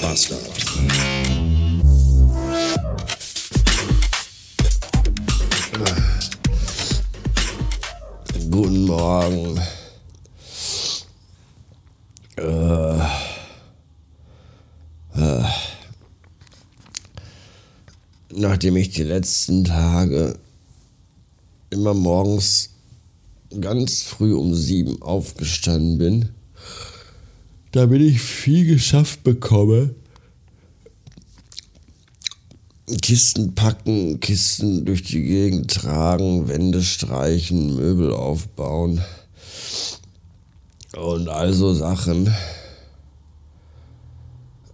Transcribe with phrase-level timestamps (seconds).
[0.00, 0.40] Bastard.
[8.50, 9.60] Guten Morgen.
[12.36, 12.98] Äh,
[15.14, 15.44] äh,
[18.30, 20.38] nachdem ich die letzten Tage
[21.68, 22.70] immer morgens
[23.60, 26.28] ganz früh um sieben aufgestanden bin,
[27.72, 29.94] damit ich viel geschafft bekomme.
[33.02, 39.00] Kisten packen, Kisten durch die Gegend tragen, Wände streichen, Möbel aufbauen
[40.96, 42.34] und all so Sachen,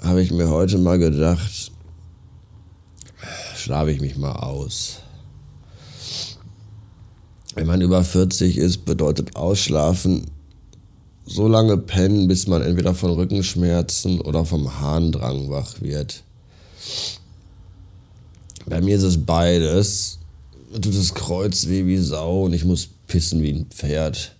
[0.00, 1.72] habe ich mir heute mal gedacht,
[3.56, 5.00] schlafe ich mich mal aus.
[7.54, 10.26] Wenn man über 40 ist, bedeutet Ausschlafen
[11.26, 16.22] so lange pennen, bis man entweder von Rückenschmerzen oder vom Harndrang wach wird.
[18.66, 20.18] Bei mir ist es beides.
[20.70, 24.34] Mir tut das Kreuz weh wie Sau und ich muss pissen wie ein Pferd.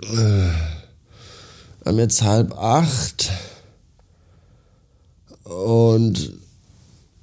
[0.00, 0.54] Wir
[1.84, 3.30] haben jetzt halb acht
[5.44, 6.32] und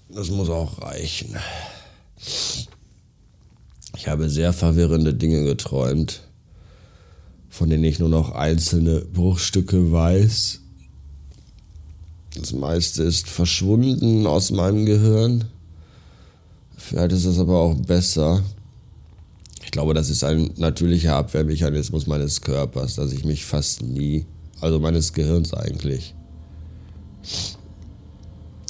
[0.10, 1.36] das muss auch reichen.
[3.96, 6.24] Ich habe sehr verwirrende Dinge geträumt
[7.54, 10.60] von denen ich nur noch einzelne Bruchstücke weiß.
[12.34, 15.46] Das meiste ist verschwunden aus meinem Gehirn.
[16.76, 18.42] Vielleicht ist es aber auch besser.
[19.64, 24.26] Ich glaube, das ist ein natürlicher Abwehrmechanismus meines Körpers, dass ich mich fast nie,
[24.60, 26.16] also meines Gehirns eigentlich.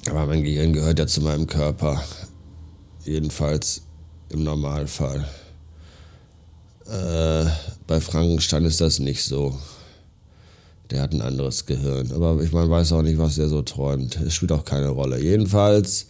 [0.09, 2.03] Aber mein Gehirn gehört ja zu meinem Körper.
[3.05, 3.83] Jedenfalls
[4.27, 5.25] im Normalfall.
[6.87, 7.45] Äh,
[7.87, 9.57] bei Frankenstein ist das nicht so.
[10.91, 12.11] Der hat ein anderes Gehirn.
[12.11, 14.19] Aber ich man weiß auch nicht, was der so träumt.
[14.21, 15.19] Es spielt auch keine Rolle.
[15.19, 16.07] Jedenfalls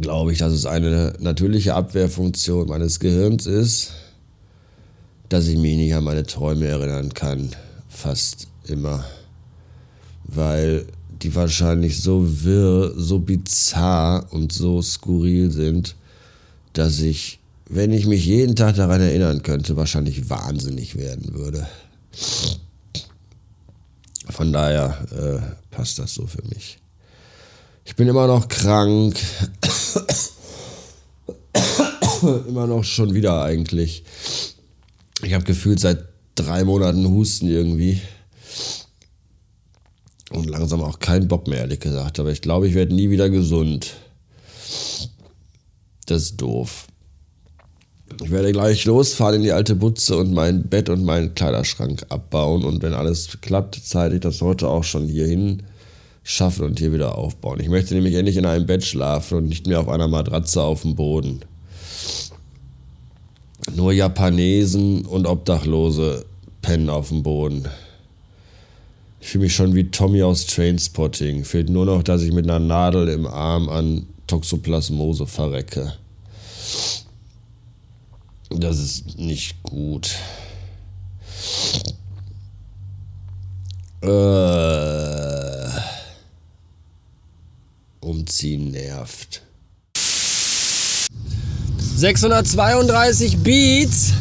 [0.00, 3.92] glaube ich, dass es eine natürliche Abwehrfunktion meines Gehirns ist,
[5.28, 7.50] dass ich mich nicht an meine Träume erinnern kann.
[7.88, 9.04] Fast immer.
[10.24, 10.86] Weil
[11.22, 15.94] die wahrscheinlich so wirr, so bizarr und so skurril sind,
[16.72, 17.38] dass ich
[17.72, 21.66] wenn ich mich jeden Tag daran erinnern könnte, wahrscheinlich wahnsinnig werden würde.
[24.28, 26.78] Von daher äh, passt das so für mich.
[27.84, 29.16] Ich bin immer noch krank.
[32.46, 34.04] immer noch schon wieder eigentlich.
[35.22, 38.02] Ich habe gefühlt seit drei Monaten Husten irgendwie.
[40.30, 42.20] Und langsam auch keinen Bock mehr, ehrlich gesagt.
[42.20, 43.94] Aber ich glaube, ich werde nie wieder gesund.
[46.06, 46.86] Das ist doof.
[48.22, 52.64] Ich werde gleich losfahren in die alte Butze und mein Bett und meinen Kleiderschrank abbauen.
[52.64, 55.62] Und wenn alles klappt, zeitig das heute auch schon hierhin
[56.24, 57.60] schaffen und hier wieder aufbauen.
[57.60, 60.82] Ich möchte nämlich endlich in einem Bett schlafen und nicht mehr auf einer Matratze auf
[60.82, 61.40] dem Boden.
[63.74, 66.24] Nur Japanesen und Obdachlose
[66.62, 67.68] pennen auf dem Boden.
[69.20, 71.44] Ich fühle mich schon wie Tommy aus Trainspotting.
[71.44, 75.92] Fehlt nur noch, dass ich mit einer Nadel im Arm an Toxoplasmose verrecke.
[78.62, 80.14] Das ist nicht gut.
[84.00, 84.06] Äh,
[87.98, 89.42] umziehen nervt.
[91.96, 94.12] 632 Beats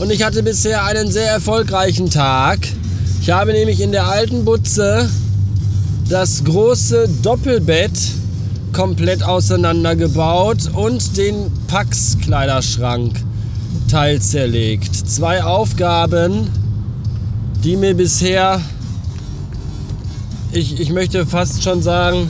[0.00, 2.58] und ich hatte bisher einen sehr erfolgreichen Tag.
[3.22, 5.08] Ich habe nämlich in der alten Butze
[6.10, 7.98] das große Doppelbett
[8.74, 13.27] komplett auseinandergebaut und den Pax-Kleiderschrank
[13.90, 14.94] Teil zerlegt.
[14.94, 16.50] Zwei Aufgaben,
[17.64, 18.60] die mir bisher,
[20.52, 22.28] ich, ich möchte fast schon sagen,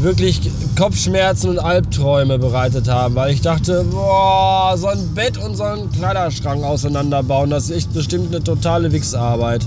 [0.00, 0.40] wirklich
[0.78, 5.90] Kopfschmerzen und Albträume bereitet haben, weil ich dachte, boah, so ein Bett und so einen
[5.90, 9.66] Kleiderschrank auseinanderbauen, das ist echt bestimmt eine totale Wichsarbeit.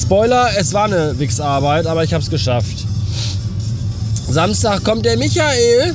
[0.00, 2.86] Spoiler, es war eine Wichsarbeit, aber ich habe es geschafft.
[4.28, 5.94] Samstag kommt der Michael,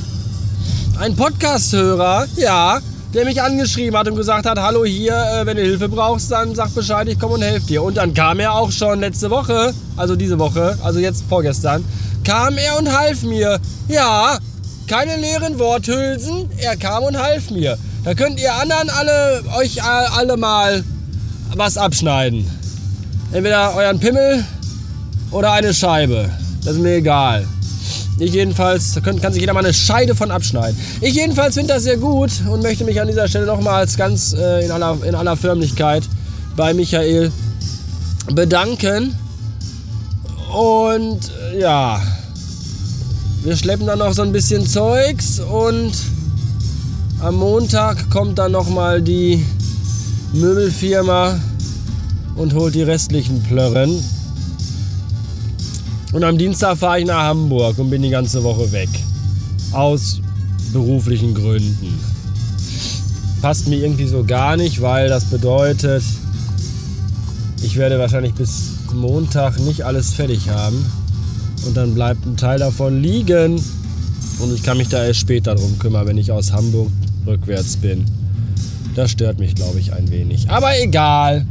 [0.98, 2.80] ein Podcast-Hörer, ja,
[3.14, 6.54] der mich angeschrieben hat und gesagt hat, hallo hier, äh, wenn du Hilfe brauchst, dann
[6.54, 7.82] sag Bescheid, ich komme und helfe dir.
[7.82, 11.84] Und dann kam er auch schon letzte Woche, also diese Woche, also jetzt vorgestern,
[12.24, 13.60] kam er und half mir.
[13.88, 14.38] Ja,
[14.86, 17.76] keine leeren Worthülsen, er kam und half mir.
[18.04, 20.82] Da könnt ihr anderen alle euch alle mal
[21.54, 22.46] was abschneiden.
[23.32, 24.44] Entweder euren Pimmel
[25.30, 26.30] oder eine Scheibe.
[26.64, 27.46] Das ist mir egal.
[28.22, 30.78] Ich jedenfalls, da kann sich jeder mal eine Scheide von abschneiden.
[31.00, 34.64] Ich jedenfalls finde das sehr gut und möchte mich an dieser Stelle nochmals ganz äh,
[34.64, 36.04] in, aller, in aller Förmlichkeit
[36.54, 37.32] bei Michael
[38.32, 39.16] bedanken.
[40.54, 42.00] Und äh, ja,
[43.42, 45.92] wir schleppen dann noch so ein bisschen Zeugs und
[47.18, 49.44] am Montag kommt dann nochmal die
[50.32, 51.40] Möbelfirma
[52.36, 54.00] und holt die restlichen Plörren.
[56.12, 58.90] Und am Dienstag fahre ich nach Hamburg und bin die ganze Woche weg.
[59.72, 60.20] Aus
[60.72, 61.98] beruflichen Gründen.
[63.40, 66.04] Passt mir irgendwie so gar nicht, weil das bedeutet,
[67.62, 70.84] ich werde wahrscheinlich bis Montag nicht alles fertig haben.
[71.66, 73.62] Und dann bleibt ein Teil davon liegen.
[74.38, 76.90] Und ich kann mich da erst später drum kümmern, wenn ich aus Hamburg
[77.26, 78.04] rückwärts bin.
[78.94, 80.50] Das stört mich, glaube ich, ein wenig.
[80.50, 81.46] Aber egal.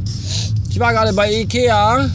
[0.70, 2.08] Ich war gerade bei Ikea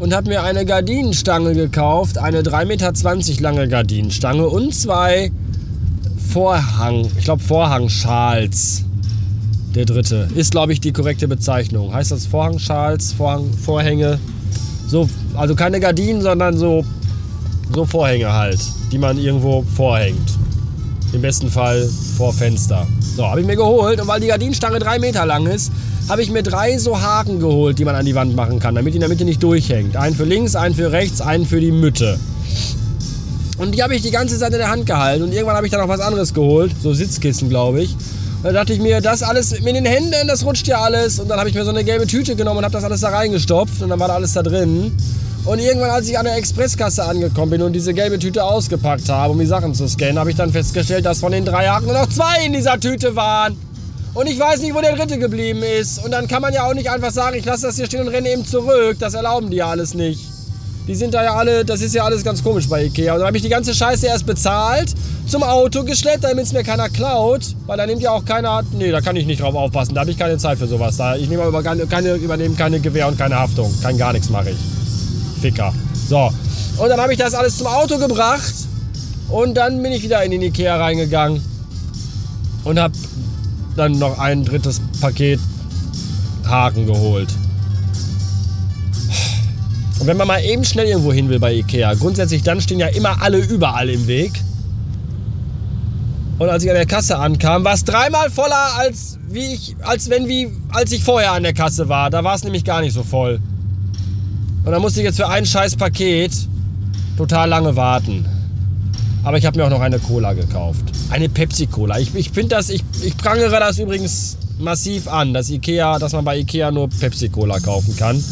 [0.00, 2.18] und habe mir eine Gardinenstange gekauft.
[2.18, 5.30] Eine 3,20 Meter lange Gardinenstange und zwei
[6.32, 8.84] Vorhang, ich glaube Vorhangschals.
[9.74, 10.28] Der dritte.
[10.34, 11.92] Ist, glaube ich, die korrekte Bezeichnung.
[11.92, 14.18] Heißt das Vorhangschals, Vorhang, Vorhänge?
[14.88, 16.84] So, also keine Gardinen, sondern so,
[17.72, 18.58] so Vorhänge halt,
[18.90, 20.38] die man irgendwo vorhängt.
[21.12, 22.86] Im besten Fall vor Fenster.
[23.16, 25.70] So, habe ich mir geholt und weil die Gardinenstange drei Meter lang ist,
[26.10, 28.94] habe ich mir drei so Haken geholt, die man an die Wand machen kann, damit
[28.94, 29.96] die in der Mitte nicht durchhängt.
[29.96, 32.18] Einen für links, einen für rechts, einen für die Mitte.
[33.58, 35.70] Und die habe ich die ganze Zeit in der Hand gehalten und irgendwann habe ich
[35.70, 37.92] dann noch was anderes geholt, so Sitzkissen, glaube ich.
[37.92, 41.20] Und dann dachte ich mir, das alles mit den Händen, das rutscht ja alles.
[41.20, 43.10] Und dann habe ich mir so eine gelbe Tüte genommen und habe das alles da
[43.10, 44.92] reingestopft und dann war da alles da drin.
[45.44, 49.32] Und irgendwann, als ich an der Expresskasse angekommen bin und diese gelbe Tüte ausgepackt habe,
[49.32, 51.94] um die Sachen zu scannen, habe ich dann festgestellt, dass von den drei Haken nur
[51.94, 53.56] noch zwei in dieser Tüte waren.
[54.12, 56.04] Und ich weiß nicht, wo der dritte geblieben ist.
[56.04, 58.08] Und dann kann man ja auch nicht einfach sagen, ich lasse das hier stehen und
[58.08, 58.96] renne eben zurück.
[58.98, 60.20] Das erlauben die ja alles nicht.
[60.88, 63.12] Die sind da ja alle, das ist ja alles ganz komisch bei Ikea.
[63.12, 64.92] Und dann habe ich die ganze Scheiße erst bezahlt,
[65.28, 67.54] zum Auto geschleppt, damit es mir keiner klaut.
[67.66, 69.94] Weil da nimmt ja auch keiner, nee, da kann ich nicht drauf aufpassen.
[69.94, 70.96] Da habe ich keine Zeit für sowas.
[70.96, 73.72] Da, ich nehme aber keine, übernehme keine Gewehr und keine Haftung.
[73.80, 75.40] Kein gar nichts mache ich.
[75.40, 75.72] Ficker.
[76.08, 76.32] So.
[76.78, 78.54] Und dann habe ich das alles zum Auto gebracht.
[79.28, 81.40] Und dann bin ich wieder in den Ikea reingegangen.
[82.64, 82.94] Und habe
[83.80, 85.40] dann noch ein drittes Paket
[86.46, 87.28] Haken geholt.
[89.98, 92.88] Und wenn man mal eben schnell irgendwo hin will bei Ikea, grundsätzlich dann stehen ja
[92.88, 94.32] immer alle überall im Weg.
[96.38, 100.10] Und als ich an der Kasse ankam, war es dreimal voller als wie ich, als
[100.10, 102.10] wenn wie, als ich vorher an der Kasse war.
[102.10, 103.40] Da war es nämlich gar nicht so voll.
[104.64, 106.32] Und da musste ich jetzt für ein scheiß Paket
[107.16, 108.26] total lange warten.
[109.22, 110.82] Aber ich habe mir auch noch eine Cola gekauft.
[111.10, 111.98] Eine Pepsi-Cola.
[111.98, 116.24] Ich, ich finde das, ich, ich prangere das übrigens massiv an, dass Ikea, dass man
[116.24, 118.22] bei Ikea nur Pepsi-Cola kaufen kann.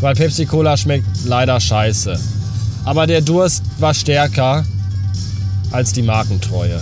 [0.00, 2.18] Weil Pepsi-Cola schmeckt leider scheiße.
[2.84, 4.66] Aber der Durst war stärker
[5.70, 6.78] als die Markentreue.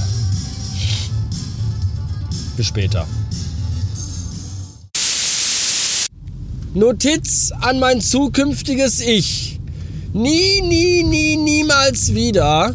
[2.56, 3.06] Bis später.
[6.74, 9.60] Notiz an mein zukünftiges Ich.
[10.12, 12.74] Nie, nie, nie, niemals wieder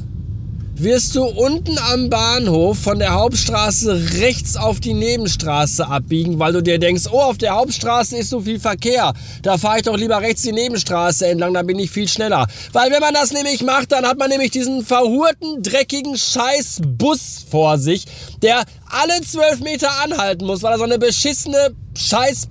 [0.79, 6.61] wirst du unten am Bahnhof von der Hauptstraße rechts auf die Nebenstraße abbiegen, weil du
[6.61, 9.13] dir denkst, oh, auf der Hauptstraße ist so viel Verkehr.
[9.41, 12.45] Da fahre ich doch lieber rechts die Nebenstraße entlang, da bin ich viel schneller.
[12.73, 17.79] Weil wenn man das nämlich macht, dann hat man nämlich diesen verhurten, dreckigen Scheißbus vor
[17.79, 18.05] sich,
[18.43, 22.49] der alle zwölf Meter anhalten muss, weil er so eine beschissene Scheiß...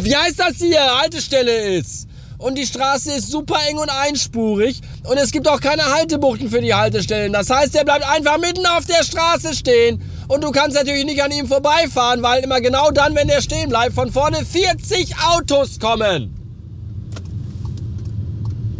[0.00, 0.80] Wie heißt das hier?
[1.00, 2.06] Haltestelle ist
[2.38, 6.60] und die Straße ist super eng und einspurig und es gibt auch keine Haltebuchten für
[6.60, 7.32] die Haltestellen.
[7.32, 11.22] Das heißt, er bleibt einfach mitten auf der Straße stehen und du kannst natürlich nicht
[11.22, 15.78] an ihm vorbeifahren, weil immer genau dann, wenn er stehen bleibt, von vorne 40 Autos
[15.78, 16.34] kommen.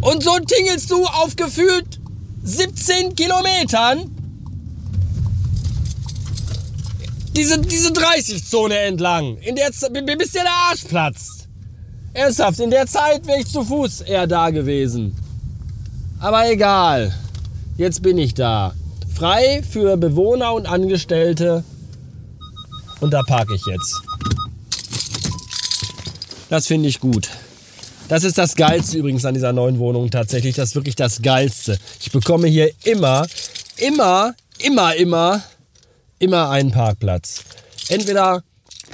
[0.01, 1.99] Und so tingelst du auf gefühlt
[2.43, 4.11] 17 Kilometern
[7.35, 11.47] diese, diese 30-Zone entlang, in der, bis dir der Arsch platzt.
[12.13, 15.15] Ernsthaft, in der Zeit wäre ich zu Fuß eher da gewesen.
[16.19, 17.13] Aber egal,
[17.77, 18.73] jetzt bin ich da.
[19.13, 21.63] Frei für Bewohner und Angestellte.
[22.99, 24.01] Und da parke ich jetzt.
[26.49, 27.29] Das finde ich gut.
[28.07, 30.55] Das ist das Geilste übrigens an dieser neuen Wohnung tatsächlich.
[30.55, 31.77] Das ist wirklich das Geilste.
[31.99, 33.27] Ich bekomme hier immer,
[33.77, 35.43] immer, immer, immer,
[36.17, 37.43] immer einen Parkplatz.
[37.89, 38.43] Entweder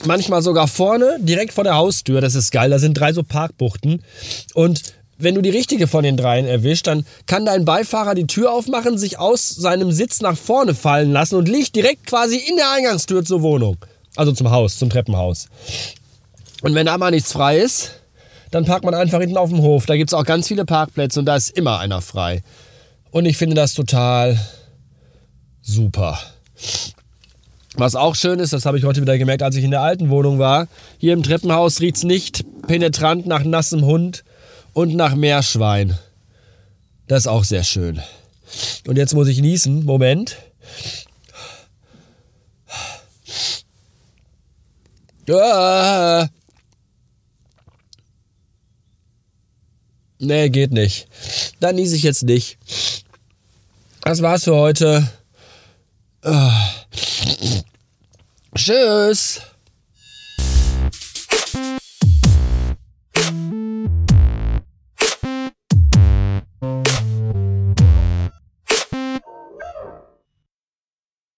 [0.06, 2.22] manchmal sogar vorne, direkt vor der Haustür.
[2.22, 2.70] Das ist geil.
[2.70, 4.03] Da sind drei so Parkbuchten.
[4.56, 4.82] Und
[5.17, 8.98] wenn du die richtige von den dreien erwischt, dann kann dein Beifahrer die Tür aufmachen,
[8.98, 13.24] sich aus seinem Sitz nach vorne fallen lassen und liegt direkt quasi in der Eingangstür
[13.24, 13.77] zur Wohnung.
[14.15, 15.48] Also zum Haus, zum Treppenhaus.
[16.62, 17.91] Und wenn da mal nichts frei ist,
[18.51, 19.86] dann parkt man einfach hinten auf dem Hof.
[19.86, 22.43] Da gibt es auch ganz viele Parkplätze und da ist immer einer frei.
[23.12, 24.39] Und ich finde das total
[25.62, 26.20] super.
[27.75, 30.10] Was auch schön ist, das habe ich heute wieder gemerkt, als ich in der alten
[30.10, 30.67] Wohnung war.
[31.00, 34.24] Hier im Treppenhaus riecht es nicht penetrant nach nassem Hund
[34.74, 35.98] und nach Meerschwein.
[37.08, 38.01] Das ist auch sehr schön.
[38.88, 39.86] Und jetzt muss ich niesen.
[39.86, 40.38] Moment.
[45.30, 46.27] Ah.
[50.20, 51.08] Nee, geht nicht.
[51.60, 52.58] Dann niese ich jetzt nicht.
[54.01, 55.10] Das war's für heute.
[56.24, 56.70] Ah.
[58.56, 59.42] Tschüss.